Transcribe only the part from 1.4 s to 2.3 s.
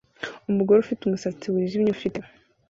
wijimye ufite